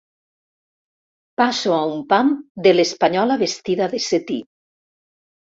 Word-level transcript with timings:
Passo 1.41 1.73
a 1.75 1.81
un 1.97 2.01
pam 2.13 2.33
de 2.69 2.73
l'espanyola 2.77 3.39
vestida 3.45 3.93
de 3.95 4.03
setí. 4.09 4.41